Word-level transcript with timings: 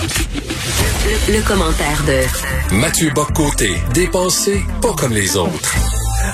Le, 0.00 1.46
commentaire 1.46 2.04
de 2.06 2.76
Mathieu 2.76 3.10
Boccoté, 3.14 3.70
dépensé 3.94 4.62
pas 4.80 4.92
comme 4.92 5.12
les 5.12 5.36
autres. 5.36 5.74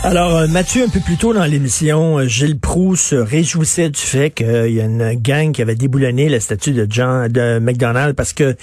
Alors, 0.02 0.36
euh, 0.36 0.46
Mathieu, 0.48 0.84
un 0.84 0.88
peu 0.88 1.00
plus 1.00 1.16
tôt 1.16 1.32
dans 1.32 1.44
l'émission, 1.44 2.18
euh, 2.18 2.26
Gilles 2.26 2.58
Proux 2.58 2.94
se 2.94 3.14
réjouissait 3.14 3.88
du 3.88 4.00
fait 4.00 4.30
qu'il 4.30 4.72
y 4.72 4.80
a 4.80 4.84
une 4.84 5.14
gang 5.14 5.52
qui 5.52 5.62
avait 5.62 5.76
déboulonné 5.76 6.28
la 6.28 6.40
statue 6.40 6.72
de 6.72 6.86
John 6.88 7.28
de 7.28 7.58
McDonald 7.58 8.14
parce 8.14 8.34
que 8.34 8.54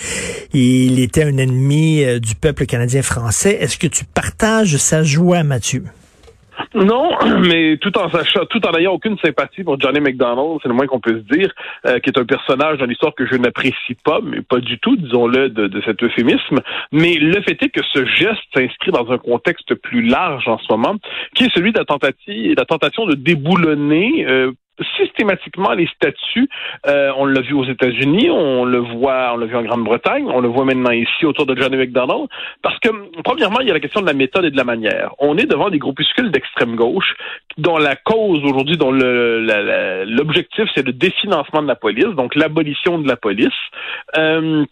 il 0.54 1.00
était 1.00 1.24
un 1.24 1.38
ennemi 1.38 2.04
euh, 2.04 2.20
du 2.20 2.36
peuple 2.36 2.68
canadien 2.68 3.02
français. 3.02 3.58
Est-ce 3.60 3.78
que 3.78 3.88
tu 3.88 4.06
partages 4.06 4.78
sa 4.78 5.04
joie, 5.04 5.44
Mathieu? 5.44 5.86
Non, 6.74 7.12
mais 7.48 7.78
tout 7.78 7.98
en 7.98 8.10
sachant, 8.10 8.46
tout 8.46 8.66
en 8.66 8.72
n'ayant 8.72 8.94
aucune 8.94 9.18
sympathie 9.20 9.64
pour 9.64 9.80
Johnny 9.80 10.00
McDonald, 10.00 10.60
c'est 10.62 10.70
le 10.70 10.74
moins 10.74 10.88
qu'on 10.88 11.00
peut 11.00 11.22
se 11.22 11.36
dire, 11.36 11.52
euh, 11.86 12.00
qui 12.00 12.10
est 12.10 12.18
un 12.18 12.26
personnage 12.26 12.78
dans 12.78 12.86
l'histoire 12.86 13.14
que 13.14 13.26
je 13.26 13.36
n'apprécie 13.36 13.96
pas, 14.04 14.20
mais 14.24 14.42
pas 14.42 14.60
du 14.60 14.80
tout, 14.80 14.96
disons-le, 14.96 15.50
de, 15.50 15.68
de, 15.68 15.81
cet 15.81 16.02
euphémisme. 16.02 16.59
Mais 16.92 17.16
le 17.16 17.42
fait 17.42 17.62
est 17.62 17.70
que 17.70 17.84
ce 17.94 18.05
geste 18.05 18.42
s'inscrit 18.54 18.92
dans 18.92 19.12
un 19.12 19.18
contexte 19.18 19.76
plus 19.76 20.02
large 20.02 20.48
en 20.48 20.58
ce 20.58 20.68
moment, 20.72 20.95
qui 21.36 21.45
est 21.45 21.54
celui 21.54 21.73
de 21.73 21.80
la 21.80 21.86
tentative, 21.86 22.55
la 22.58 22.66
tentation 22.66 23.06
de 23.06 23.16
déboulonner 23.16 24.26
euh, 24.28 24.52
systématiquement 25.21 25.73
les 25.73 25.88
statuts. 25.88 26.49
Euh, 26.88 27.11
on 27.17 27.25
l'a 27.25 27.41
vu 27.41 27.53
aux 27.53 27.66
États-Unis, 27.66 28.30
on 28.30 28.66
le 28.66 28.80
voit, 28.80 29.31
on 29.34 29.38
l'a 29.38 29.45
vu 29.45 29.55
en 29.55 29.63
Grande-Bretagne, 29.63 30.25
on 30.27 30.41
le 30.41 30.47
voit 30.47 30.66
maintenant 30.66 30.91
ici 30.91 31.25
autour 31.25 31.45
de 31.45 31.55
Johnny 31.55 31.77
McDonald. 31.77 32.27
Parce 32.61 32.77
que, 32.80 32.89
premièrement, 33.23 33.59
il 33.59 33.67
y 33.67 33.71
a 33.71 33.73
la 33.73 33.80
question 33.80 34.02
de 34.02 34.07
la 34.07 34.13
méthode 34.13 34.45
et 34.45 34.52
de 34.52 34.57
la 34.57 34.63
manière. 34.63 35.13
On 35.20 35.38
est 35.38 35.45
devant 35.45 35.70
des 35.70 35.80
groupuscules 35.80 36.31
d'extrême 36.31 36.75
gauche 36.75 37.13
dont 37.57 37.77
la 37.77 37.95
cause 37.95 38.44
aujourd'hui, 38.44 38.77
dont 38.77 38.91
l'objectif, 38.91 40.66
c'est 40.73 40.85
le 40.85 40.94
définancement 40.94 41.61
de 41.61 41.67
la 41.67 41.75
police, 41.75 42.16
donc 42.16 42.35
l'abolition 42.35 42.97
de 42.97 43.08
la 43.08 43.16
police. 43.16 43.49
Euh, 44.17 44.66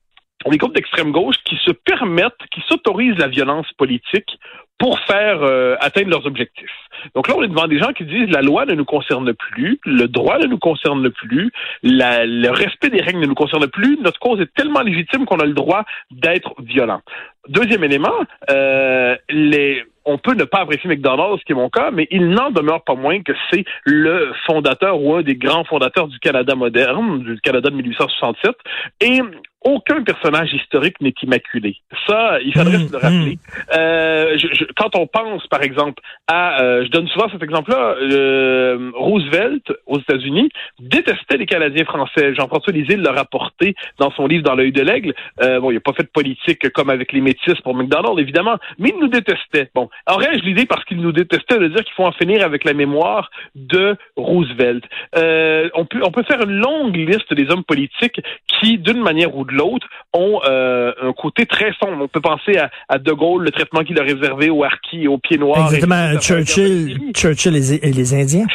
des 0.49 0.57
groupes 0.57 0.73
d'extrême 0.73 1.11
gauche 1.11 1.35
qui 1.43 1.57
se 1.65 1.71
permettent, 1.71 2.47
qui 2.51 2.61
s'autorisent 2.67 3.17
la 3.17 3.27
violence 3.27 3.67
politique 3.77 4.39
pour 4.79 4.97
faire 5.01 5.43
euh, 5.43 5.75
atteindre 5.81 6.09
leurs 6.09 6.25
objectifs. 6.25 6.71
Donc 7.13 7.27
là, 7.27 7.35
on 7.37 7.43
est 7.43 7.47
devant 7.47 7.67
des 7.67 7.79
gens 7.79 7.93
qui 7.93 8.05
disent 8.05 8.29
la 8.29 8.41
loi 8.41 8.65
ne 8.65 8.73
nous 8.73 8.85
concerne 8.85 9.33
plus, 9.33 9.79
le 9.85 10.07
droit 10.07 10.39
ne 10.39 10.47
nous 10.47 10.57
concerne 10.57 11.09
plus, 11.11 11.51
le 11.83 12.49
respect 12.49 12.89
des 12.89 13.01
règles 13.01 13.19
ne 13.19 13.27
nous 13.27 13.35
concerne 13.35 13.67
plus, 13.67 13.99
notre 14.01 14.19
cause 14.19 14.39
est 14.41 14.53
tellement 14.55 14.81
légitime 14.81 15.25
qu'on 15.25 15.39
a 15.39 15.45
le 15.45 15.53
droit 15.53 15.83
d'être 16.11 16.55
violent. 16.59 17.01
Deuxième 17.47 17.83
élément, 17.83 18.13
euh, 18.49 19.15
les 19.29 19.83
on 20.05 20.17
peut 20.17 20.33
ne 20.33 20.43
pas 20.43 20.59
apprécier 20.59 20.89
McDonald's, 20.89 21.39
ce 21.39 21.45
qui 21.45 21.51
est 21.51 21.55
mon 21.55 21.69
cas, 21.69 21.91
mais 21.91 22.07
il 22.11 22.29
n'en 22.29 22.51
demeure 22.51 22.83
pas 22.83 22.95
moins 22.95 23.21
que 23.21 23.33
c'est 23.51 23.65
le 23.85 24.31
fondateur 24.45 25.01
ou 25.01 25.15
un 25.15 25.21
des 25.21 25.35
grands 25.35 25.63
fondateurs 25.63 26.07
du 26.07 26.19
Canada 26.19 26.55
moderne, 26.55 27.19
du 27.23 27.39
Canada 27.41 27.69
de 27.69 27.75
1867. 27.75 28.55
Et 29.01 29.21
aucun 29.61 30.03
personnage 30.03 30.53
historique 30.53 31.01
n'est 31.01 31.13
immaculé. 31.21 31.77
Ça, 32.07 32.39
il 32.41 32.53
faudrait 32.53 32.77
se 32.77 32.91
le 32.93 32.97
mmh, 32.97 33.01
rappeler. 33.01 33.35
Mmh. 33.35 33.61
Euh, 33.75 34.37
quand 34.77 34.95
on 34.95 35.05
pense, 35.05 35.45
par 35.47 35.61
exemple, 35.63 36.01
à, 36.27 36.61
euh, 36.61 36.85
je 36.85 36.89
donne 36.91 37.07
souvent 37.09 37.29
cet 37.29 37.43
exemple-là, 37.43 37.95
euh, 38.01 38.91
Roosevelt 38.95 39.73
aux 39.85 39.99
États-Unis 39.99 40.49
détestait 40.79 41.37
les 41.37 41.45
Canadiens 41.45 41.83
français. 41.83 42.33
Jean-François 42.35 42.71
Lisée 42.71 42.95
l'a 42.95 43.11
rapporté 43.11 43.75
dans 43.99 44.11
son 44.11 44.27
livre 44.27 44.43
Dans 44.43 44.55
l'œil 44.55 44.71
de 44.71 44.81
l'aigle. 44.81 45.13
Euh, 45.41 45.59
bon, 45.59 45.71
il 45.71 45.75
n'a 45.75 45.81
pas 45.81 45.93
fait 45.93 46.03
de 46.03 46.09
politique 46.09 46.69
comme 46.69 46.89
avec 46.89 47.11
les 47.11 47.21
métis 47.21 47.59
pour 47.61 47.75
McDonald's, 47.75 48.19
évidemment, 48.21 48.55
mais 48.77 48.93
il 48.95 48.99
nous 48.99 49.09
détestait. 49.09 49.69
Bon, 49.75 49.88
aurais-je 50.09 50.43
l'idée 50.43 50.65
parce 50.65 50.83
qu'il 50.85 51.01
nous 51.01 51.11
détestait 51.11 51.57
de 51.57 51.67
dire 51.67 51.83
qu'il 51.83 51.93
faut 51.95 52.05
en 52.05 52.11
finir 52.11 52.43
avec 52.43 52.63
la 52.63 52.73
mémoire 52.73 53.29
de 53.55 53.95
Roosevelt. 54.15 54.83
Euh, 55.15 55.69
on 55.73 55.85
peut 55.85 56.01
on 56.03 56.11
peut 56.11 56.23
faire 56.23 56.41
une 56.41 56.55
longue 56.55 56.95
liste 56.95 57.33
des 57.33 57.49
hommes 57.49 57.63
politiques 57.63 58.21
qui, 58.47 58.77
d'une 58.77 59.01
manière 59.01 59.35
ou 59.35 59.45
de 59.45 59.53
l'autre, 59.53 59.87
ont 60.13 60.41
euh, 60.45 60.91
un 61.01 61.13
côté 61.13 61.45
très 61.45 61.73
sombre. 61.73 62.03
On 62.03 62.07
peut 62.07 62.21
penser 62.21 62.57
à, 62.57 62.69
à, 62.87 62.97
De 62.97 63.11
Gaulle, 63.11 63.43
le 63.43 63.51
traitement 63.51 63.83
qu'il 63.83 63.99
a 63.99 64.03
réservé 64.03 64.49
aux 64.49 64.63
harkis, 64.63 65.07
aux 65.07 65.17
pieds 65.17 65.37
noirs. 65.37 65.65
Exactement, 65.65 66.19
Churchill, 66.19 66.97
Churchill 67.13 67.55
et 67.55 67.91
les, 67.91 68.13
Indiens. 68.13 68.45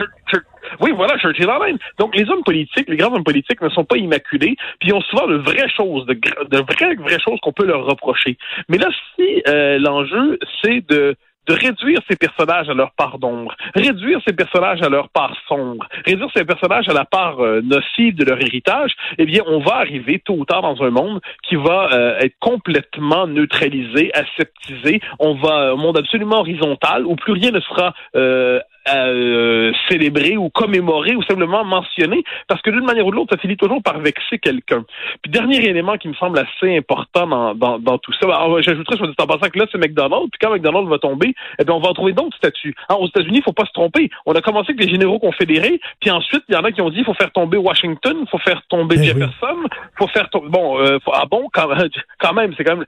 Oui, 0.81 0.91
voilà, 0.97 1.17
Churchill 1.19 1.49
en 1.49 1.61
même. 1.61 1.79
Donc, 1.99 2.17
les 2.17 2.29
hommes 2.29 2.43
politiques, 2.43 2.89
les 2.89 2.97
grands 2.97 3.15
hommes 3.15 3.25
politiques 3.25 3.61
ne 3.61 3.69
sont 3.69 3.85
pas 3.85 3.97
immaculés, 3.97 4.57
puis 4.81 4.89
ils 4.89 4.95
ont 4.95 5.01
souvent 5.03 5.27
de 5.27 5.37
vraies 5.37 5.69
choses, 5.77 6.07
de, 6.07 6.15
de 6.15 6.59
vraies, 6.59 6.95
vraies 6.97 7.21
choses 7.21 7.39
qu'on 7.43 7.53
peut 7.53 7.67
leur 7.67 7.85
reprocher. 7.85 8.37
Mais 8.69 8.79
là, 8.79 8.89
si 9.15 9.43
euh, 9.49 9.79
l'enjeu, 9.79 10.39
c'est 10.63 10.85
de 10.89 11.17
de 11.47 11.55
réduire 11.55 12.01
ces 12.09 12.17
personnages 12.17 12.69
à 12.69 12.75
leur 12.75 12.93
part 12.93 13.19
d'ombre, 13.19 13.55
réduire 13.75 14.21
ces 14.27 14.33
personnages 14.33 14.83
à 14.83 14.89
leur 14.89 15.09
part 15.09 15.37
sombre, 15.49 15.87
réduire 16.07 16.29
ces 16.35 16.45
personnages 16.45 16.89
à 16.89 16.93
la 16.93 17.05
part 17.05 17.41
euh, 17.41 17.61
nocive 17.63 18.17
de 18.17 18.25
leur 18.25 18.41
héritage, 18.41 18.93
eh 19.19 19.27
bien, 19.27 19.43
on 19.47 19.61
va 19.61 19.77
arriver 19.77 20.21
tôt 20.25 20.35
ou 20.35 20.45
tard 20.45 20.63
dans 20.63 20.83
un 20.83 20.91
monde 20.91 21.21
qui 21.43 21.57
va 21.57 21.89
euh, 21.93 22.19
être 22.19 22.37
complètement 22.41 23.27
neutralisé, 23.27 24.11
aseptisé. 24.15 25.01
On 25.19 25.35
va 25.35 25.73
un 25.73 25.77
monde 25.77 25.99
absolument 25.99 26.41
horizontal 26.41 27.07
où 27.07 27.17
plus 27.17 27.33
rien 27.33 27.51
ne 27.51 27.61
sera 27.61 27.95
euh, 28.17 28.61
euh, 28.93 29.73
célébrer 29.89 30.37
ou 30.37 30.51
commémorer 30.51 31.15
ou 31.17 31.23
simplement 31.23 31.65
mentionner, 31.65 32.23
parce 32.49 32.61
que 32.63 32.71
d'une 32.71 32.85
manière 32.85 33.07
ou 33.07 33.11
de 33.11 33.17
l'autre, 33.17 33.35
ça 33.35 33.41
finit 33.41 33.57
toujours 33.57 33.83
par 33.83 33.99
vexer 33.99 34.39
quelqu'un. 34.39 34.85
Puis 35.23 35.31
dernier 35.31 35.65
élément 35.65 35.97
qui 35.97 36.09
me 36.09 36.15
semble 36.15 36.39
assez 36.39 36.77
important 36.77 37.27
dans, 37.27 37.55
dans, 37.55 37.79
dans 37.79 37.99
tout 37.99 38.13
ça, 38.21 38.27
alors 38.27 38.61
j'ajouterais 38.63 38.97
sur 38.97 39.07
en 39.07 39.27
passant 39.27 39.51
que 39.51 39.59
là, 39.59 39.67
c'est 39.71 39.79
McDonald's, 39.79 40.29
puis 40.31 40.39
quand 40.41 40.53
McDonald's 40.53 40.91
va 40.91 40.99
tomber, 40.99 41.35
eh 41.59 41.65
bien, 41.65 41.75
on 41.75 41.81
va 41.81 41.89
retrouver 41.89 42.13
d'autres 42.13 42.37
statuts. 42.37 42.75
Alors, 42.89 43.03
aux 43.03 43.09
États-Unis, 43.09 43.39
il 43.39 43.43
faut 43.43 43.53
pas 43.53 43.67
se 43.67 43.73
tromper. 43.73 44.11
On 44.27 44.35
a 44.35 44.41
commencé 44.41 44.73
avec 44.73 44.85
les 44.85 44.91
généraux 44.91 45.19
confédérés, 45.19 45.81
puis 46.01 46.11
ensuite, 46.11 46.43
il 46.49 46.55
y 46.55 46.59
en 46.59 46.65
a 46.65 46.73
qui 46.73 46.81
ont 46.81 46.91
dit 46.91 46.99
il 46.99 47.05
faut 47.05 47.15
faire 47.15 47.33
tomber 47.33 47.57
Washington, 47.57 48.17
il 48.21 48.29
faut 48.29 48.39
faire 48.39 48.63
tomber 48.69 48.97
eh 48.99 49.05
Jefferson, 49.05 49.57
il 49.65 49.99
faut 49.99 50.09
faire 50.09 50.29
tomber... 50.31 50.49
Bon, 50.49 50.79
euh, 50.81 50.99
ah 51.13 51.25
bon, 51.31 51.49
quand, 51.53 51.69
quand 52.21 52.33
même, 52.35 52.55
c'est 52.57 52.65
quand 52.65 52.77
même... 52.77 52.87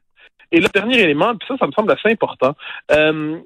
Et 0.52 0.60
le 0.60 0.68
dernier 0.68 1.00
élément, 1.00 1.34
puis 1.34 1.46
ça, 1.48 1.56
ça 1.58 1.66
me 1.66 1.72
semble 1.72 1.90
assez 1.90 2.10
important. 2.10 2.54
Euh, 2.92 3.38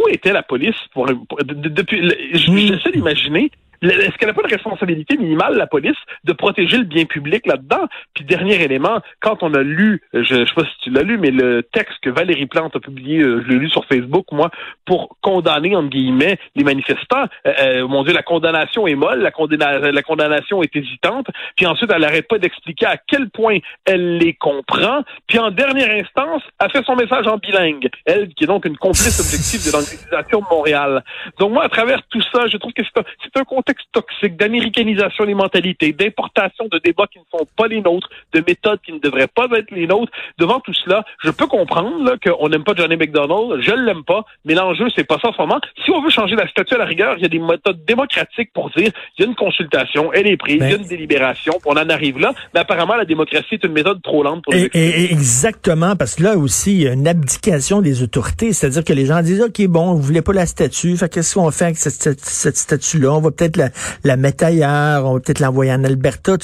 où 0.00 0.08
était 0.08 0.32
la 0.32 0.42
police 0.42 0.76
pour, 0.92 1.06
depuis 1.06 2.12
j'essaie 2.32 2.92
d'imaginer 2.92 3.50
est-ce 3.82 4.16
qu'elle 4.18 4.28
n'a 4.28 4.34
pas 4.34 4.42
de 4.42 4.54
responsabilité 4.54 5.16
minimale, 5.16 5.56
la 5.56 5.66
police, 5.66 5.96
de 6.24 6.32
protéger 6.32 6.78
le 6.78 6.84
bien 6.84 7.04
public 7.04 7.46
là-dedans? 7.46 7.86
Puis 8.14 8.24
dernier 8.24 8.62
élément, 8.62 9.00
quand 9.20 9.42
on 9.42 9.54
a 9.54 9.62
lu, 9.62 10.02
je 10.12 10.34
ne 10.34 10.44
sais 10.44 10.54
pas 10.54 10.64
si 10.64 10.78
tu 10.82 10.90
l'as 10.90 11.02
lu, 11.02 11.18
mais 11.18 11.30
le 11.30 11.62
texte 11.62 11.98
que 12.02 12.10
Valérie 12.10 12.46
Plante 12.46 12.76
a 12.76 12.80
publié, 12.80 13.20
euh, 13.20 13.42
je 13.42 13.48
l'ai 13.48 13.58
lu 13.58 13.70
sur 13.70 13.84
Facebook, 13.86 14.26
moi, 14.32 14.50
pour 14.84 15.16
condamner, 15.22 15.74
entre 15.76 15.88
guillemets, 15.88 16.38
les 16.54 16.64
manifestants, 16.64 17.24
euh, 17.46 17.52
euh, 17.58 17.88
mon 17.88 18.04
Dieu, 18.04 18.12
la 18.12 18.22
condamnation 18.22 18.86
est 18.86 18.94
molle, 18.94 19.20
la, 19.20 19.92
la 19.92 20.02
condamnation 20.02 20.62
est 20.62 20.74
hésitante, 20.76 21.28
puis 21.56 21.66
ensuite, 21.66 21.90
elle 21.92 22.02
n'arrête 22.02 22.28
pas 22.28 22.38
d'expliquer 22.38 22.86
à 22.86 22.96
quel 22.98 23.30
point 23.30 23.58
elle 23.86 24.18
les 24.18 24.34
comprend, 24.34 25.02
puis 25.26 25.38
en 25.38 25.50
dernière 25.50 25.90
instance, 25.90 26.42
elle 26.60 26.70
fait 26.70 26.84
son 26.84 26.96
message 26.96 27.26
en 27.26 27.38
bilingue, 27.38 27.88
elle 28.04 28.28
qui 28.34 28.44
est 28.44 28.46
donc 28.46 28.64
une 28.66 28.76
complice 28.76 29.20
objective 29.20 29.66
de 29.66 29.72
l'organisation 29.72 30.40
de 30.40 30.54
Montréal. 30.54 31.04
Donc 31.38 31.52
moi, 31.52 31.64
à 31.64 31.68
travers 31.68 32.02
tout 32.08 32.22
ça, 32.32 32.46
je 32.46 32.56
trouve 32.58 32.72
que 32.72 32.82
c'est 32.84 33.00
un, 33.00 33.40
un 33.40 33.44
contexte 33.44 33.69
toxique 33.92 34.36
d'américanisation 34.36 35.24
des 35.24 35.34
mentalités, 35.34 35.92
d'importation 35.92 36.66
de 36.70 36.78
débats 36.78 37.06
qui 37.12 37.18
ne 37.18 37.38
sont 37.38 37.46
pas 37.56 37.66
les 37.66 37.80
nôtres, 37.80 38.08
de 38.32 38.42
méthodes 38.46 38.80
qui 38.84 38.92
ne 38.92 38.98
devraient 38.98 39.28
pas 39.28 39.46
être 39.56 39.70
les 39.70 39.86
nôtres. 39.86 40.12
Devant 40.38 40.60
tout 40.60 40.74
cela, 40.74 41.04
je 41.22 41.30
peux 41.30 41.46
comprendre 41.46 42.16
qu'on 42.24 42.48
n'aime 42.48 42.64
pas 42.64 42.74
Johnny 42.76 42.96
McDonald, 42.96 43.62
je 43.62 43.72
ne 43.72 43.84
l'aime 43.84 44.04
pas, 44.04 44.24
mais 44.44 44.54
l'enjeu, 44.54 44.86
c'est 44.94 45.04
pas 45.04 45.18
ça 45.20 45.28
en 45.28 45.32
ce 45.32 45.40
moment. 45.40 45.60
Si 45.84 45.90
on 45.90 46.02
veut 46.02 46.10
changer 46.10 46.36
la 46.36 46.48
statue 46.48 46.74
à 46.74 46.78
la 46.78 46.84
rigueur, 46.84 47.14
il 47.16 47.22
y 47.22 47.26
a 47.26 47.28
des 47.28 47.38
méthodes 47.38 47.84
démocratiques 47.84 48.52
pour 48.52 48.70
dire 48.70 48.90
il 49.18 49.22
y 49.22 49.24
a 49.24 49.28
une 49.28 49.34
consultation, 49.34 50.12
elle 50.12 50.26
est 50.26 50.36
prise, 50.36 50.58
il 50.60 50.70
y 50.70 50.72
a 50.72 50.76
une 50.76 50.86
délibération, 50.86 51.54
on 51.64 51.72
en 51.72 51.88
arrive 51.88 52.18
là. 52.18 52.32
Mais 52.54 52.60
apparemment, 52.60 52.96
la 52.96 53.04
démocratie 53.04 53.54
est 53.54 53.64
une 53.64 53.72
méthode 53.72 54.02
trop 54.02 54.22
lente 54.22 54.42
pour 54.44 54.54
et, 54.54 54.70
et 54.74 55.12
Exactement, 55.12 55.96
parce 55.96 56.16
que 56.16 56.22
là 56.22 56.36
aussi, 56.36 56.72
il 56.72 56.82
y 56.82 56.88
a 56.88 56.92
une 56.92 57.06
abdication 57.06 57.82
des 57.82 58.02
autorités, 58.02 58.52
c'est-à-dire 58.52 58.84
que 58.84 58.92
les 58.92 59.06
gens 59.06 59.22
disent 59.22 59.42
OK, 59.42 59.66
bon, 59.66 59.94
vous 59.94 60.00
voulez 60.00 60.22
pas 60.22 60.32
la 60.32 60.46
statue, 60.46 60.96
fait 60.96 61.08
qu'est-ce 61.08 61.34
qu'on 61.34 61.50
fait 61.50 61.66
avec 61.66 61.76
cette, 61.76 62.20
cette 62.20 62.56
statue-là? 62.56 63.12
On 63.12 63.20
va 63.20 63.30
peut-être 63.30 63.56
la, 64.04 64.16
mettre 64.16 64.44
ailleurs, 64.44 65.06
on 65.06 65.14
va 65.14 65.20
peut-être 65.20 65.40
l'envoyer 65.40 65.72
en 65.72 65.84
Alberta. 65.84 66.36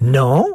Non, 0.00 0.46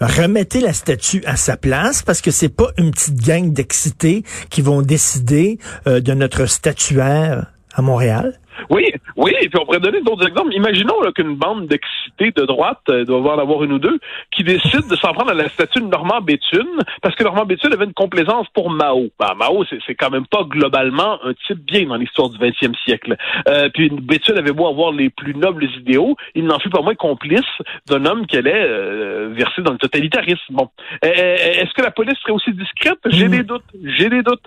remettez 0.00 0.60
la 0.60 0.72
statue 0.72 1.22
à 1.26 1.36
sa 1.36 1.56
place 1.56 2.02
parce 2.02 2.20
que 2.20 2.30
c'est 2.30 2.54
pas 2.54 2.68
une 2.78 2.90
petite 2.90 3.24
gang 3.24 3.52
d'excités 3.52 4.22
qui 4.50 4.62
vont 4.62 4.82
décider 4.82 5.58
euh, 5.86 6.00
de 6.00 6.12
notre 6.14 6.46
statuaire 6.46 7.46
à 7.74 7.82
Montréal. 7.82 8.38
Oui, 8.70 8.86
oui, 9.16 9.32
et 9.40 9.48
puis 9.48 9.58
on 9.60 9.64
pourrait 9.64 9.80
donner 9.80 10.00
d'autres 10.02 10.26
exemples. 10.26 10.52
Imaginons 10.54 10.94
qu'une 11.14 11.36
bande 11.36 11.66
d'excités 11.66 12.01
de 12.30 12.44
droite, 12.44 12.80
euh, 12.88 13.04
doit 13.04 13.34
en 13.34 13.38
avoir 13.38 13.64
une 13.64 13.72
ou 13.72 13.78
deux, 13.78 13.98
qui 14.30 14.44
décide 14.44 14.88
de 14.88 14.96
s'en 14.96 15.12
prendre 15.12 15.30
à 15.30 15.34
la 15.34 15.48
statue 15.48 15.80
de 15.80 15.86
Normand 15.86 16.20
Béthune, 16.20 16.78
parce 17.02 17.14
que 17.16 17.24
Normand 17.24 17.44
Béthune 17.44 17.72
avait 17.72 17.84
une 17.84 17.92
complaisance 17.92 18.46
pour 18.54 18.70
Mao. 18.70 19.08
Ben, 19.18 19.34
Mao, 19.36 19.64
c'est 19.64 19.94
quand 19.94 20.10
même 20.10 20.26
pas 20.26 20.44
globalement 20.44 21.18
un 21.24 21.32
type 21.46 21.58
bien 21.58 21.86
dans 21.86 21.96
l'histoire 21.96 22.28
du 22.28 22.38
20e 22.38 22.74
siècle. 22.84 23.16
Euh, 23.48 23.68
puis 23.72 23.90
Béthune 23.90 24.38
avait 24.38 24.52
beau 24.52 24.68
avoir 24.68 24.92
les 24.92 25.10
plus 25.10 25.34
nobles 25.34 25.64
idéaux, 25.64 26.16
il 26.34 26.44
n'en 26.44 26.58
fut 26.58 26.70
pas 26.70 26.82
moins 26.82 26.94
complice 26.94 27.40
d'un 27.88 28.04
homme 28.04 28.26
qui 28.26 28.36
allait 28.36 28.52
euh, 28.54 29.30
verser 29.32 29.62
dans 29.62 29.72
le 29.72 29.78
totalitarisme. 29.78 30.38
Bon, 30.50 30.68
est-ce 31.02 31.72
que 31.74 31.82
la 31.82 31.90
police 31.90 32.18
serait 32.20 32.32
aussi 32.32 32.52
discrète? 32.52 32.98
J'ai 33.06 33.28
des 33.28 33.42
doutes. 33.42 33.64
J'ai 33.84 34.08
des 34.08 34.22
doutes. 34.22 34.44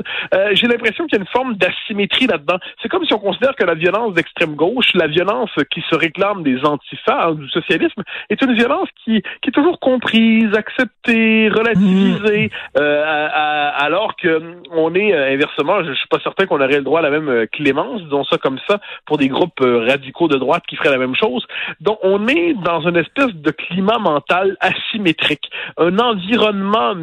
J'ai 0.54 0.68
l'impression 0.68 1.06
qu'il 1.06 1.18
y 1.18 1.20
a 1.20 1.22
une 1.22 1.28
forme 1.28 1.56
d'asymétrie 1.56 2.28
là-dedans. 2.28 2.58
C'est 2.82 2.90
comme 2.90 3.06
si 3.06 3.14
on 3.14 3.20
considère 3.20 3.56
que 3.56 3.64
la 3.64 3.74
violence 3.74 4.14
d'extrême 4.14 4.56
gauche, 4.56 4.94
la 4.94 5.08
violence 5.08 5.52
qui 5.72 5.84
se 5.90 5.96
réclame 5.96 6.44
des 6.44 6.64
antifas, 6.64 7.34
du 7.34 7.50
socialisme, 7.66 8.04
est 8.30 8.42
une 8.42 8.54
violence 8.54 8.90
qui, 9.04 9.22
qui 9.42 9.50
est 9.50 9.52
toujours 9.52 9.80
comprise, 9.80 10.54
acceptée, 10.56 11.50
relativisée, 11.50 12.48
mmh. 12.48 12.80
euh, 12.80 13.30
alors 13.78 14.16
que 14.16 14.42
on 14.72 14.94
est 14.96 15.14
euh, 15.14 15.34
inversement, 15.34 15.84
je, 15.84 15.94
suis 15.94 16.08
pas 16.08 16.20
certain 16.20 16.46
qu'on 16.46 16.62
aurait 16.62 16.78
le 16.78 16.84
droit 16.84 17.00
à 17.00 17.04
la 17.04 17.10
même 17.10 17.30
euh, 17.30 17.46
clémence, 17.52 18.02
disons 18.04 18.24
ça 18.26 18.38
comme 18.38 18.60
ça, 18.68 18.80
pour 19.06 19.18
des 19.18 19.28
groupes 19.28 19.60
radicaux 19.60 20.28
de 20.28 20.38
droite 20.38 20.64
qui 20.68 20.76
feraient 20.76 20.92
la 20.92 20.98
même 20.98 21.16
chose. 21.16 21.46
Donc 21.82 22.00
on 22.04 22.28
est 22.28 22.54
dans 22.54 22.82
une 22.82 22.98
espèce 22.98 23.34
de 23.34 23.52
climat 23.52 24.00
mental 24.00 24.58
asymétrique, 24.60 25.50
un 25.78 25.98
environnement 26.00 26.94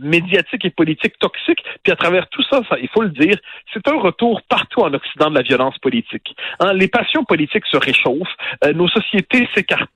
médiatique 0.00 0.64
et 0.64 0.70
politique 0.70 1.18
toxique, 1.18 1.62
puis 1.82 1.92
à 1.92 1.96
travers 1.96 2.28
tout 2.28 2.42
ça, 2.50 2.60
ça 2.68 2.76
il 2.80 2.88
faut 2.88 3.02
le 3.02 3.10
dire, 3.10 3.36
c'est 3.72 3.86
un 3.88 3.98
retour 3.98 4.42
partout 4.48 4.80
en 4.80 4.92
Occident 4.92 5.30
de 5.30 5.36
la 5.36 5.42
violence 5.42 5.78
politique. 5.78 6.34
Hein, 6.60 6.72
les 6.72 6.88
passions 6.88 7.24
politiques 7.24 7.66
se 7.66 7.76
réchauffent, 7.76 8.36
euh, 8.64 8.72
nos 8.72 8.88
sociétés 8.88 9.48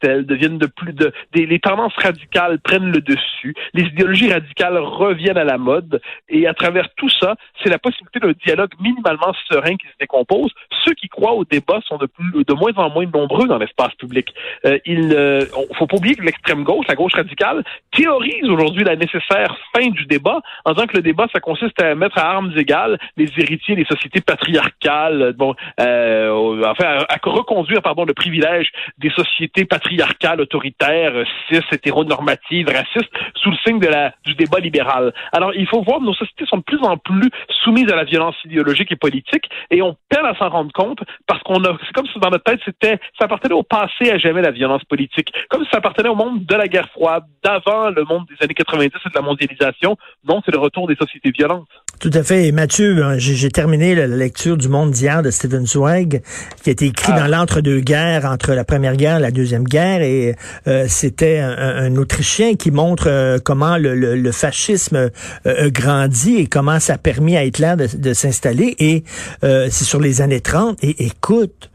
deviennent 0.05 0.59
de 0.59 0.67
plus 0.67 0.93
de, 0.93 1.13
les 1.35 1.59
tendances 1.59 1.95
radicales 1.97 2.59
prennent 2.61 2.91
le 2.91 3.01
dessus, 3.01 3.55
les 3.73 3.85
idéologies 3.85 4.33
radicales 4.33 4.79
reviennent 4.79 5.39
à 5.39 5.45
la 5.45 5.59
mode, 5.59 6.01
et 6.29 6.47
à 6.47 6.55
travers 6.55 6.89
tout 6.97 7.09
ça, 7.09 7.35
c'est 7.63 7.71
la 7.71 7.79
possibilité 7.79 8.21
d'un 8.21 8.33
dialogue 8.45 8.73
minimalement 8.81 9.33
serein 9.51 9.77
qui 9.77 9.87
se 9.87 9.99
décompose. 10.01 10.53
Ceux 10.85 10.95
qui 10.95 11.09
croient 11.09 11.35
au 11.35 11.45
débat 11.45 11.81
sont 11.87 11.97
de, 11.97 12.07
plus, 12.07 12.45
de 12.45 12.55
moins 12.55 12.73
en 12.77 12.91
moins 12.91 13.07
nombreux 13.07 13.47
dans 13.47 13.59
l'espace 13.59 13.95
public. 13.95 14.35
Euh, 14.67 14.79
il 14.85 15.13
euh, 15.13 15.47
faut 15.77 15.87
pas 15.87 15.97
oublier 15.97 16.15
que 16.15 16.23
l'extrême 16.23 16.65
gauche, 16.65 16.87
la 16.89 16.95
gauche 16.95 17.15
radicale, 17.15 17.65
théorise 17.93 18.45
aujourd'hui 18.49 18.85
la 18.85 18.97
nécessaire 18.97 19.57
fin 19.75 19.89
du 19.89 20.07
débat 20.07 20.41
en 20.65 20.73
disant 20.73 20.87
que 20.87 20.97
le 20.97 21.03
débat, 21.03 21.27
ça 21.33 21.41
consiste 21.41 21.81
à 21.81 21.95
mettre 21.95 22.19
à 22.19 22.31
armes 22.31 22.53
égales 22.57 22.99
les 23.17 23.29
héritiers 23.39 23.77
des 23.77 23.85
sociétés 23.85 24.21
patriarcales, 24.21 25.35
bon, 25.37 25.55
euh, 25.81 26.63
enfin, 26.67 26.99
à, 27.09 27.17
reconduire 27.23 27.83
pardon 27.83 28.05
le 28.05 28.15
privilège 28.15 28.69
des 28.99 29.11
sociétés 29.11 29.65
patriarcales, 29.65 29.94
autoritaires, 30.41 31.13
cis, 31.49 31.61
hétéronormatives, 31.73 32.69
racistes, 32.69 33.13
sous 33.37 33.51
le 33.51 33.57
signe 33.65 33.79
de 33.79 33.89
la 33.89 34.13
du 34.25 34.35
débat 34.35 34.61
libéral. 34.61 35.13
Alors, 35.33 35.53
il 35.55 35.67
faut 35.67 35.83
voir 35.83 35.99
que 35.99 36.05
nos 36.05 36.15
sociétés 36.15 36.47
sont 36.47 36.59
de 36.59 36.63
plus 36.63 36.83
en 36.83 36.97
plus 36.97 37.31
soumises 37.65 37.91
à 37.91 37.97
la 37.97 38.05
violence 38.05 38.37
idéologique 38.45 38.93
et 38.93 38.97
politique, 38.97 39.49
et 39.71 39.83
on 39.83 39.97
peine 40.09 40.25
à 40.25 40.35
s'en 40.37 40.49
rendre 40.49 40.73
compte 40.73 41.01
parce 41.27 41.43
qu'on 41.43 41.63
a, 41.65 41.77
c'est 41.87 41.93
comme 41.93 42.07
si 42.07 42.19
dans 42.19 42.31
notre 42.31 42.45
tête 42.45 42.61
c'était, 42.65 42.99
ça 43.19 43.27
appartenait 43.27 43.55
au 43.55 43.63
passé 43.63 44.11
à 44.11 44.19
jamais 44.19 44.43
la 44.43 44.51
violence 44.51 44.85
politique, 44.85 45.33
comme 45.51 45.65
si 45.65 45.71
ça 45.71 45.79
appartenait 45.79 46.09
au 46.09 46.15
monde 46.15 46.45
de 46.45 46.55
la 46.55 46.69
guerre 46.69 46.89
froide, 46.91 47.25
d'avant 47.43 47.91
le 47.91 48.05
monde 48.05 48.25
des 48.29 48.45
années 48.45 48.55
90 48.55 48.87
et 48.87 48.89
de 48.89 49.15
la 49.15 49.21
mondialisation. 49.23 49.97
Non, 50.27 50.41
c'est 50.45 50.53
le 50.53 50.59
retour 50.59 50.87
des 50.89 50.97
sociétés 50.97 51.31
violentes. 51.31 51.69
Tout 52.01 52.11
à 52.13 52.23
fait. 52.23 52.49
Et 52.49 52.53
Mathieu, 52.53 53.05
euh, 53.05 53.15
j'ai 53.19 53.51
terminé 53.51 53.95
la 53.95 54.07
lecture 54.07 54.57
du 54.57 54.69
Monde 54.69 54.91
d'hier 54.91 55.23
de 55.23 55.31
Stephen 55.31 55.67
Zweig, 55.67 56.23
qui 56.63 56.71
a 56.71 56.73
été 56.73 56.87
écrit 56.87 57.13
ah. 57.15 57.21
dans 57.21 57.27
l'entre-deux-guerres, 57.27 58.25
entre 58.25 58.53
la 58.53 58.65
Première 58.65 58.97
Guerre 58.97 59.19
et 59.19 59.23
la 59.23 59.31
Deuxième 59.31 59.65
Guerre. 59.65 59.84
Et 60.03 60.35
euh, 60.67 60.87
c'était 60.89 61.39
un, 61.39 61.95
Autrichien 61.97 62.55
qui 62.55 62.71
montre 62.71 63.07
euh, 63.09 63.39
comment 63.43 63.77
le, 63.79 64.33
fascisme 64.33 65.11
euh, 65.47 65.71
grandit 65.71 66.37
et 66.37 66.47
comment 66.47 66.81
ça 66.81 66.95
a 66.95 66.99
permis 66.99 67.37
à 67.37 67.45
Hitler 67.45 67.75
de, 67.77 68.13
s'installer. 68.13 68.75
Et 68.79 69.05
c'est 69.43 69.85
sur 69.85 70.01
les 70.01 70.23
années 70.23 70.41
30. 70.41 70.79
Et 70.83 71.07
écoute, 71.07 71.71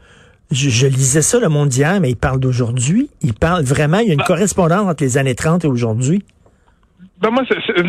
je, 0.50 0.86
lisais 0.86 1.22
ça, 1.22 1.38
le 1.38 1.48
Monde 1.48 1.68
d'hier, 1.68 2.00
mais 2.00 2.10
il 2.10 2.16
parle 2.16 2.40
d'aujourd'hui. 2.40 3.10
Il 3.22 3.34
parle 3.34 3.64
vraiment, 3.64 3.98
il 3.98 4.08
y 4.08 4.10
a 4.10 4.14
une 4.14 4.18
bah. 4.18 4.24
correspondance 4.26 4.88
entre 4.88 5.02
les 5.02 5.16
années 5.16 5.34
30 5.34 5.64
et 5.64 5.68
aujourd'hui. 5.68 6.24
Ben 7.20 7.30
moi, 7.30 7.42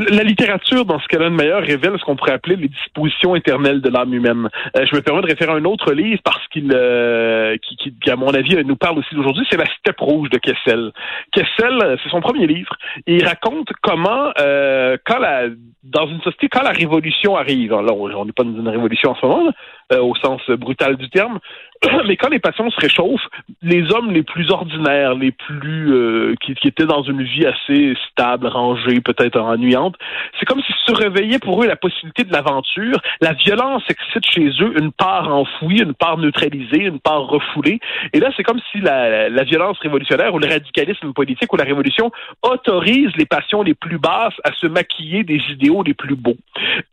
la 0.10 0.24
littérature, 0.24 0.84
dans 0.84 1.00
ce 1.00 1.08
qu'elle 1.08 1.24
a 1.24 1.30
de 1.30 1.36
meilleur, 1.36 1.62
révèle 1.62 1.94
ce 1.98 2.04
qu'on 2.04 2.18
pourrait 2.18 2.34
appeler 2.34 2.58
les 2.58 2.68
dispositions 2.68 3.34
éternelles 3.34 3.80
de 3.80 3.90
l'âme 3.90 4.14
humaine. 4.14 4.50
Euh, 4.76 4.86
je 4.86 4.94
me 4.94 5.02
permets 5.02 5.22
de 5.22 5.28
référer 5.28 5.54
à 5.54 5.56
un 5.56 5.64
autre 5.64 5.94
livre 5.94 6.20
parce 6.22 6.46
qu'il, 6.50 6.70
euh, 6.76 7.56
qui, 7.62 7.78
qui, 7.78 8.10
à 8.10 8.18
mon 8.18 8.34
avis, 8.34 8.62
nous 8.66 8.76
parle 8.76 9.00
aussi 9.00 9.16
d'aujourd'hui, 9.16 9.48
c'est 9.50 9.56
La 9.56 9.66
Steppe 9.78 10.02
rouge 10.02 10.30
de 10.32 10.38
Kessel. 10.38 10.92
Kessel, 11.32 11.98
c'est 12.04 12.10
son 12.10 12.20
premier 12.20 12.46
livre. 12.46 12.76
Il 13.08 13.26
raconte 13.26 13.70
comment, 13.82 14.34
euh, 14.38 14.98
quand 15.06 15.20
la, 15.20 15.44
dans 15.82 16.08
une 16.08 16.22
société, 16.22 16.50
quand 16.50 16.64
la 16.64 16.72
révolution 16.72 17.38
arrive, 17.38 17.72
là, 17.72 17.94
on 17.94 18.26
n'est 18.26 18.34
pas 18.34 18.44
dans 18.44 18.60
une 18.60 18.68
révolution 18.68 19.12
en 19.12 19.16
ce 19.16 19.26
moment, 19.26 19.54
au 19.98 20.16
sens 20.16 20.42
brutal 20.52 20.98
du 20.98 21.10
terme, 21.10 21.40
mais 22.08 22.16
quand 22.16 22.30
les 22.30 22.40
passions 22.40 22.70
se 22.70 22.80
réchauffent, 22.80 23.28
les 23.62 23.92
hommes 23.92 24.12
les 24.12 24.24
plus 24.24 24.52
ordinaires, 24.52 25.16
les 25.16 25.32
plus 25.32 25.94
euh, 25.94 26.36
qui, 26.42 26.54
qui, 26.56 26.68
étaient 26.68 26.86
dans 26.86 27.04
une 27.04 27.24
vie 27.24 27.46
assez 27.46 27.96
stable, 28.10 28.48
rangée, 28.48 29.02
peut-être 29.02 29.40
ennuyante, 29.40 29.96
c'est 30.40 30.46
comme 30.46 30.62
s'ils 30.62 30.76
se 30.86 30.94
réveillaient 30.94 31.40
pour 31.40 31.64
eux 31.64 31.68
la 31.68 31.76
possibilité 31.76 32.24
de 32.24 32.32
l'aventure. 32.32 33.00
La 33.20 33.34
violence 33.34 33.84
excite 33.90 34.26
chez 34.32 34.50
eux 34.62 34.74
une 34.80 34.92
part 34.92 35.34
enfouie, 35.34 35.82
une 35.82 35.94
part 35.94 36.18
neutralisée, 36.18 36.84
une 36.84 37.00
part 37.00 37.28
refoulée. 37.28 37.80
Et 38.14 38.20
là, 38.20 38.30
c'est 38.38 38.44
comme 38.44 38.60
si 38.72 38.80
la, 38.80 39.30
la 39.30 39.44
violence 39.44 39.80
révolutionnaire 39.80 40.34
ou 40.34 40.40
le 40.40 40.48
radicalisme 40.48 41.14
politique 41.14 41.52
ou 41.52 41.58
la 41.58 41.64
révolution 41.64 42.12
autorise 42.44 43.10
les 43.18 43.26
passions 43.26 43.64
les 43.64 43.74
plus 43.74 43.98
basses 43.98 44.36
à 44.44 44.52
se 44.54 44.68
maquiller 44.68 45.24
des 45.24 45.42
idéaux 45.50 45.84
les 45.84 45.94
plus 45.94 46.16
beaux. 46.16 46.38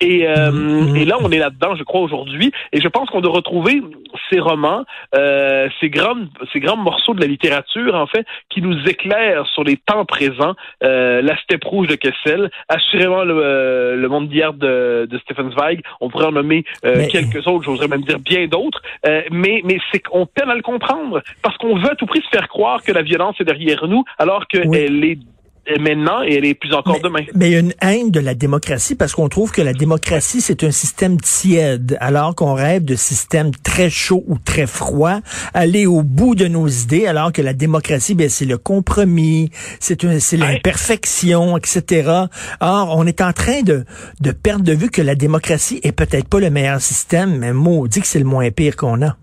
Et, 0.00 0.26
euh, 0.26 0.50
mm-hmm. 0.50 0.96
et 0.96 1.04
là, 1.04 1.16
on 1.20 1.30
est 1.30 1.38
là-dedans, 1.38 1.76
je 1.76 1.82
crois, 1.82 2.00
aujourd'hui. 2.00 2.52
Et 2.72 2.80
je 2.80 2.88
pense 2.88 3.08
qu'on 3.10 3.20
doit 3.20 3.32
retrouver 3.32 3.82
ces 4.30 4.40
romans, 4.40 4.77
euh, 5.14 5.68
ces 5.80 5.90
grands 5.90 6.26
ces 6.52 6.60
grands 6.60 6.76
morceaux 6.76 7.14
de 7.14 7.20
la 7.20 7.26
littérature 7.26 7.94
en 7.94 8.06
fait 8.06 8.26
qui 8.48 8.62
nous 8.62 8.78
éclairent 8.86 9.46
sur 9.48 9.64
les 9.64 9.76
temps 9.76 10.04
présents. 10.04 10.54
Euh, 10.84 11.22
la 11.22 11.36
steppe 11.38 11.64
rouge 11.64 11.88
de 11.88 11.94
Kessel, 11.94 12.50
assurément 12.68 13.24
le, 13.24 13.34
euh, 13.38 13.96
le 13.96 14.08
monde 14.08 14.28
d'hier 14.28 14.52
de, 14.52 15.06
de 15.10 15.18
Stephen 15.18 15.50
Zweig. 15.52 15.82
On 16.00 16.08
pourrait 16.08 16.26
en 16.26 16.32
nommer 16.32 16.64
euh, 16.84 17.06
quelques 17.08 17.46
autres, 17.46 17.64
j'oserais 17.64 17.88
même 17.88 18.02
dire 18.02 18.18
bien 18.18 18.46
d'autres. 18.46 18.82
Euh, 19.06 19.22
mais 19.30 19.60
mais 19.64 19.78
c'est 19.90 20.00
qu'on 20.00 20.26
peine 20.26 20.50
à 20.50 20.54
le 20.54 20.62
comprendre 20.62 21.22
parce 21.42 21.56
qu'on 21.58 21.76
veut 21.76 21.90
à 21.90 21.94
tout 21.94 22.06
prix 22.06 22.22
se 22.22 22.28
faire 22.28 22.48
croire 22.48 22.82
que 22.82 22.92
la 22.92 23.02
violence 23.02 23.36
est 23.40 23.44
derrière 23.44 23.86
nous 23.86 24.04
alors 24.18 24.46
qu'elle 24.46 25.04
est 25.04 25.18
maintenant 25.78 26.22
et 26.22 26.34
elle 26.34 26.44
est 26.44 26.54
plus 26.54 26.72
encore 26.74 27.00
demain. 27.00 27.20
Mais 27.34 27.48
il 27.48 27.52
y 27.52 27.56
a 27.56 27.60
une 27.60 27.74
haine 27.80 28.10
de 28.10 28.20
la 28.20 28.34
démocratie 28.34 28.94
parce 28.94 29.14
qu'on 29.14 29.28
trouve 29.28 29.52
que 29.52 29.62
la 29.62 29.72
démocratie, 29.72 30.40
c'est 30.40 30.64
un 30.64 30.70
système 30.70 31.20
tiède, 31.20 31.96
alors 32.00 32.34
qu'on 32.34 32.54
rêve 32.54 32.84
de 32.84 32.94
systèmes 32.94 33.50
très 33.62 33.90
chauds 33.90 34.24
ou 34.26 34.38
très 34.38 34.66
froids, 34.66 35.20
aller 35.54 35.86
au 35.86 36.02
bout 36.02 36.34
de 36.34 36.46
nos 36.46 36.66
idées, 36.66 37.06
alors 37.06 37.32
que 37.32 37.42
la 37.42 37.52
démocratie, 37.52 38.14
ben, 38.14 38.28
c'est 38.28 38.44
le 38.44 38.58
compromis, 38.58 39.50
c'est 39.80 39.98
c'est 40.20 40.36
l'imperfection, 40.36 41.56
etc. 41.56 42.10
Or, 42.60 42.94
on 42.96 43.06
est 43.06 43.20
en 43.20 43.32
train 43.32 43.62
de, 43.62 43.84
de 44.20 44.30
perdre 44.30 44.64
de 44.64 44.72
vue 44.72 44.90
que 44.90 45.02
la 45.02 45.14
démocratie 45.14 45.80
est 45.82 45.92
peut-être 45.92 46.28
pas 46.28 46.40
le 46.40 46.50
meilleur 46.50 46.80
système, 46.80 47.38
mais 47.38 47.52
maudit 47.52 48.00
que 48.00 48.06
c'est 48.06 48.18
le 48.18 48.24
moins 48.24 48.50
pire 48.50 48.76
qu'on 48.76 49.02
a. 49.02 49.16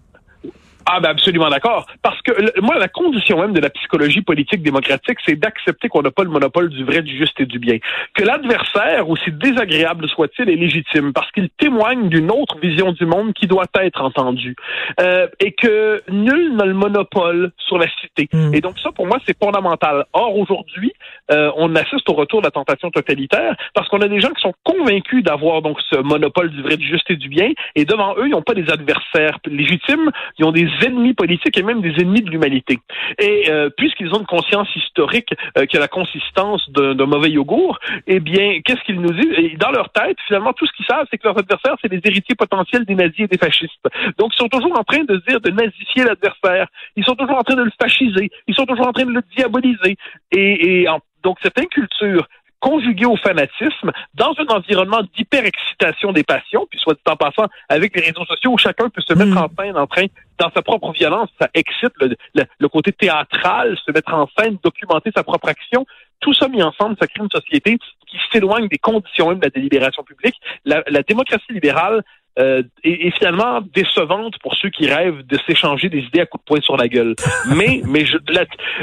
Ah 0.87 0.99
ben 0.99 1.09
absolument 1.09 1.49
d'accord. 1.49 1.87
Parce 2.03 2.21
que 2.21 2.61
moi, 2.61 2.77
la 2.77 2.87
condition 2.87 3.39
même 3.39 3.53
de 3.53 3.59
la 3.59 3.69
psychologie 3.71 4.21
politique 4.21 4.61
démocratique, 4.61 5.17
c'est 5.25 5.35
d'accepter 5.35 5.89
qu'on 5.89 6.03
n'a 6.03 6.11
pas 6.11 6.23
le 6.23 6.29
monopole 6.29 6.69
du 6.69 6.83
vrai, 6.83 7.01
du 7.01 7.17
juste 7.17 7.39
et 7.39 7.45
du 7.45 7.57
bien. 7.57 7.77
Que 8.13 8.23
l'adversaire, 8.23 9.09
aussi 9.09 9.31
désagréable 9.31 10.07
soit-il, 10.07 10.49
est 10.49 10.55
légitime 10.55 11.11
parce 11.11 11.31
qu'il 11.31 11.49
témoigne 11.57 12.09
d'une 12.09 12.29
autre 12.29 12.59
vision 12.59 12.91
du 12.91 13.05
monde 13.05 13.33
qui 13.33 13.47
doit 13.47 13.65
être 13.81 14.01
entendue. 14.01 14.55
Euh, 14.99 15.27
et 15.39 15.53
que 15.53 16.03
nul 16.09 16.55
n'a 16.55 16.65
le 16.65 16.73
monopole 16.73 17.51
sur 17.57 17.79
la 17.79 17.87
cité. 18.01 18.29
Hmm. 18.31 18.53
Et 18.53 18.61
donc 18.61 18.77
ça, 18.79 18.91
pour 18.91 19.07
moi, 19.07 19.17
c'est 19.25 19.37
fondamental. 19.37 20.05
Or, 20.13 20.37
aujourd'hui, 20.37 20.93
euh, 21.31 21.51
on 21.55 21.75
assiste 21.75 22.07
au 22.09 22.13
retour 22.13 22.41
de 22.41 22.45
la 22.45 22.51
tentation 22.51 22.91
totalitaire 22.91 23.55
parce 23.73 23.89
qu'on 23.89 24.01
a 24.01 24.07
des 24.07 24.19
gens 24.19 24.29
qui 24.29 24.41
sont 24.41 24.53
convaincus 24.63 25.23
d'avoir 25.23 25.63
donc 25.63 25.79
ce 25.89 25.97
monopole 25.97 26.51
du 26.51 26.61
vrai, 26.61 26.77
du 26.77 26.87
juste 26.87 27.09
et 27.09 27.15
du 27.15 27.29
bien. 27.29 27.51
Et 27.75 27.85
devant 27.85 28.15
eux, 28.17 28.27
ils 28.27 28.31
n'ont 28.31 28.43
pas 28.43 28.53
des 28.53 28.69
adversaires 28.69 29.39
légitimes, 29.47 30.11
ils 30.37 30.45
ont 30.45 30.51
des 30.51 30.67
ennemis 30.83 31.13
politiques 31.13 31.57
et 31.57 31.63
même 31.63 31.81
des 31.81 31.93
ennemis 32.01 32.21
de 32.21 32.29
l'humanité. 32.29 32.79
Et 33.19 33.49
euh, 33.49 33.69
puisqu'ils 33.75 34.13
ont 34.13 34.19
une 34.19 34.25
conscience 34.25 34.73
historique 34.75 35.29
euh, 35.57 35.65
qui 35.65 35.77
a 35.77 35.79
la 35.79 35.87
consistance 35.87 36.69
d'un 36.71 37.05
mauvais 37.05 37.29
yogourt, 37.29 37.79
eh 38.07 38.19
bien, 38.19 38.61
qu'est-ce 38.63 38.81
qu'ils 38.85 38.99
nous 38.99 39.13
disent? 39.13 39.57
Dans 39.57 39.71
leur 39.71 39.89
tête, 39.91 40.17
finalement, 40.27 40.53
tout 40.53 40.65
ce 40.65 40.73
qu'ils 40.73 40.85
savent, 40.85 41.05
c'est 41.09 41.17
que 41.17 41.27
leurs 41.27 41.37
adversaires, 41.37 41.75
c'est 41.81 41.91
les 41.91 42.01
héritiers 42.03 42.35
potentiels 42.35 42.85
des 42.85 42.95
nazis 42.95 43.21
et 43.21 43.27
des 43.27 43.37
fascistes. 43.37 43.87
Donc, 44.17 44.33
ils 44.33 44.37
sont 44.37 44.47
toujours 44.47 44.77
en 44.77 44.83
train 44.83 45.03
de 45.03 45.21
dire 45.27 45.39
de 45.41 45.51
nazifier 45.51 46.03
l'adversaire. 46.03 46.67
Ils 46.95 47.05
sont 47.05 47.15
toujours 47.15 47.37
en 47.37 47.43
train 47.43 47.55
de 47.55 47.63
le 47.63 47.71
fasciser. 47.81 48.29
Ils 48.47 48.55
sont 48.55 48.65
toujours 48.65 48.87
en 48.87 48.93
train 48.93 49.05
de 49.05 49.11
le 49.11 49.21
diaboliser. 49.35 49.97
Et, 50.31 50.81
et 50.81 50.89
en, 50.89 50.99
donc, 51.23 51.37
cette 51.41 51.59
inculture 51.59 52.27
conjugué 52.65 53.05
au 53.05 53.15
fanatisme 53.15 53.91
dans 54.15 54.33
un 54.39 54.47
environnement 54.47 55.01
d'hyper-excitation 55.15 56.11
des 56.11 56.23
passions, 56.23 56.65
puis 56.67 56.79
soit 56.79 56.95
dit 56.95 57.11
en 57.11 57.15
passant, 57.15 57.45
avec 57.69 57.95
les 57.95 58.01
réseaux 58.01 58.25
sociaux 58.25 58.53
où 58.53 58.57
chacun 58.57 58.89
peut 58.89 59.03
se 59.05 59.13
mettre 59.13 59.35
mm. 59.35 59.37
en 59.37 59.49
scène 59.55 59.77
en 59.77 59.85
train, 59.85 60.07
dans 60.39 60.49
sa 60.49 60.63
propre 60.63 60.91
violence, 60.91 61.29
ça 61.39 61.47
excite 61.53 61.93
le, 62.01 62.67
côté 62.67 62.91
théâtral, 62.91 63.77
se 63.85 63.91
mettre 63.91 64.15
en 64.15 64.27
scène, 64.35 64.57
documenter 64.63 65.11
sa 65.15 65.23
propre 65.23 65.47
action. 65.47 65.85
Tout 66.21 66.33
ça 66.33 66.47
mis 66.47 66.63
ensemble, 66.63 66.95
ça 66.99 67.05
crée 67.05 67.23
une 67.23 67.29
société 67.29 67.77
qui 68.07 68.17
s'éloigne 68.31 68.67
des 68.67 68.79
conditions 68.79 69.29
même 69.29 69.39
de 69.39 69.45
la 69.45 69.51
délibération 69.51 70.03
publique. 70.03 70.35
La, 70.65 70.83
la 70.87 71.03
démocratie 71.03 71.53
libérale 71.53 72.01
euh, 72.39 72.63
et, 72.83 73.11
finalement 73.11 73.61
décevante 73.73 74.37
pour 74.39 74.55
ceux 74.55 74.69
qui 74.69 74.87
rêvent 74.87 75.25
de 75.25 75.37
s'échanger 75.47 75.89
des 75.89 75.99
idées 75.99 76.21
à 76.21 76.25
coups 76.25 76.43
de 76.43 76.47
poing 76.47 76.61
sur 76.61 76.77
la 76.77 76.87
gueule. 76.87 77.15
mais 77.55 77.81
mais 77.85 78.05
je 78.05 78.17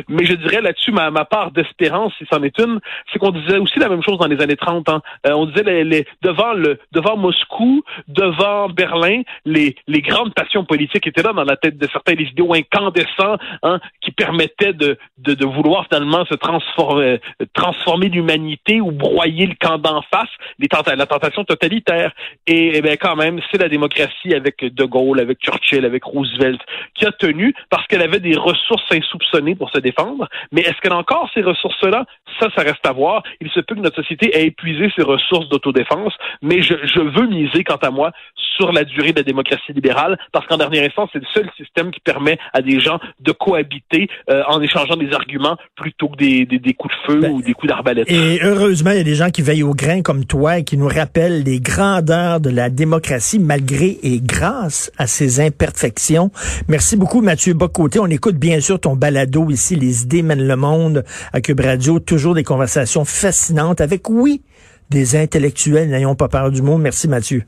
mais 0.08 0.24
je 0.24 0.34
dirais 0.34 0.60
là-dessus 0.60 0.92
ma, 0.92 1.10
ma 1.10 1.24
part 1.24 1.50
d'espérance, 1.50 2.12
si 2.18 2.24
c'en 2.30 2.42
est 2.42 2.58
une, 2.58 2.80
c'est 3.12 3.18
qu'on 3.18 3.30
disait 3.30 3.58
aussi 3.58 3.78
la 3.78 3.88
même 3.88 4.02
chose 4.02 4.18
dans 4.18 4.26
les 4.26 4.40
années 4.40 4.56
30. 4.56 4.88
Hein. 4.88 5.02
Euh, 5.26 5.32
on 5.32 5.46
disait 5.46 5.64
les, 5.64 5.84
les, 5.84 6.06
devant 6.22 6.52
le 6.52 6.78
devant 6.92 7.16
Moscou, 7.16 7.82
devant 8.08 8.68
Berlin, 8.68 9.22
les 9.44 9.76
les 9.86 10.00
grandes 10.00 10.34
passions 10.34 10.64
politiques 10.64 11.06
étaient 11.06 11.22
là 11.22 11.32
dans 11.32 11.44
la 11.44 11.56
tête 11.56 11.76
de 11.78 11.88
certains, 11.92 12.14
les 12.14 12.24
idéaux 12.24 12.54
incandescents 12.54 13.36
hein, 13.62 13.80
qui 14.00 14.12
permettaient 14.12 14.72
de, 14.72 14.98
de, 15.18 15.34
de 15.34 15.46
vouloir 15.46 15.86
finalement 15.86 16.24
se 16.26 16.34
transformer 16.34 17.20
transformer 17.54 18.08
l'humanité 18.08 18.80
ou 18.80 18.90
broyer 18.90 19.46
le 19.46 19.54
camp 19.60 19.78
d'en 19.78 20.02
face, 20.02 20.28
les 20.58 20.68
la 20.96 21.06
tentation 21.06 21.44
totalitaire. 21.44 22.12
Et, 22.46 22.72
eh 22.74 22.82
bien 22.82 22.96
quand 22.96 23.16
même, 23.16 23.40
c'est 23.50 23.60
la 23.60 23.68
démocratie 23.68 24.34
avec 24.34 24.64
De 24.64 24.84
Gaulle, 24.84 25.20
avec 25.20 25.38
Churchill, 25.40 25.84
avec 25.84 26.04
Roosevelt 26.04 26.60
qui 26.94 27.06
a 27.06 27.12
tenu 27.12 27.54
parce 27.70 27.86
qu'elle 27.86 28.02
avait 28.02 28.20
des 28.20 28.36
ressources 28.36 28.84
insoupçonnées 28.90 29.54
pour 29.54 29.70
se 29.70 29.78
défendre. 29.78 30.28
Mais 30.52 30.62
est-ce 30.62 30.80
qu'elle 30.80 30.92
a 30.92 30.98
encore 30.98 31.30
ces 31.34 31.42
ressources-là? 31.42 32.04
Ça, 32.40 32.48
ça 32.56 32.62
reste 32.62 32.86
à 32.86 32.92
voir. 32.92 33.22
Il 33.40 33.50
se 33.50 33.60
peut 33.60 33.74
que 33.74 33.80
notre 33.80 33.96
société 33.96 34.36
ait 34.36 34.46
épuisé 34.46 34.90
ses 34.96 35.02
ressources 35.02 35.48
d'autodéfense, 35.48 36.14
mais 36.40 36.62
je, 36.62 36.74
je 36.84 37.00
veux 37.00 37.26
miser, 37.26 37.64
quant 37.64 37.76
à 37.76 37.90
moi, 37.90 38.12
sur 38.56 38.72
la 38.72 38.84
durée 38.84 39.12
de 39.12 39.18
la 39.18 39.22
démocratie 39.22 39.72
libérale, 39.72 40.18
parce 40.32 40.46
qu'en 40.46 40.56
dernière 40.56 40.84
instance, 40.84 41.10
c'est 41.12 41.20
le 41.20 41.26
seul 41.32 41.50
système 41.56 41.90
qui 41.90 42.00
permet 42.00 42.38
à 42.52 42.62
des 42.62 42.80
gens 42.80 42.98
de 43.20 43.32
cohabiter 43.32 44.08
euh, 44.30 44.42
en 44.48 44.60
échangeant 44.60 44.96
des 44.96 45.12
arguments 45.12 45.56
plutôt 45.76 46.08
que 46.08 46.16
des, 46.16 46.44
des, 46.44 46.58
des 46.58 46.74
coups 46.74 46.94
de 46.94 47.12
feu 47.12 47.20
ben, 47.20 47.30
ou 47.32 47.42
des 47.42 47.54
coups 47.54 47.68
d'arbalète. 47.68 48.10
Et 48.10 48.40
heureusement, 48.42 48.90
il 48.90 48.98
y 48.98 49.00
a 49.00 49.04
des 49.04 49.14
gens 49.14 49.30
qui 49.30 49.42
veillent 49.42 49.62
au 49.62 49.74
grain 49.74 50.02
comme 50.02 50.24
toi 50.24 50.58
et 50.58 50.64
qui 50.64 50.76
nous 50.76 50.88
rappellent 50.88 51.42
les 51.42 51.60
grandeurs 51.60 52.40
de 52.40 52.50
la 52.50 52.70
démocratie 52.70 53.31
malgré 53.38 53.98
et 54.02 54.20
grâce 54.20 54.90
à 54.98 55.06
ses 55.06 55.40
imperfections. 55.40 56.30
Merci 56.68 56.96
beaucoup, 56.96 57.20
Mathieu 57.20 57.54
Bocoté. 57.54 57.98
On 57.98 58.06
écoute 58.06 58.36
bien 58.36 58.60
sûr 58.60 58.80
ton 58.80 58.96
balado 58.96 59.50
ici, 59.50 59.76
Les 59.76 60.02
idées 60.02 60.22
mènent 60.22 60.46
le 60.46 60.56
monde 60.56 61.04
à 61.32 61.40
Cube 61.40 61.60
Radio. 61.60 61.98
Toujours 62.00 62.34
des 62.34 62.44
conversations 62.44 63.04
fascinantes 63.04 63.80
avec, 63.80 64.08
oui, 64.08 64.42
des 64.90 65.16
intellectuels 65.16 65.88
n'ayons 65.88 66.14
pas 66.14 66.28
peur 66.28 66.50
du 66.50 66.62
monde. 66.62 66.82
Merci, 66.82 67.08
Mathieu. 67.08 67.44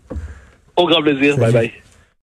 Au 0.77 0.87
grand 0.87 1.03
plaisir. 1.03 1.37
Bye 1.37 1.53
bye. 1.53 1.84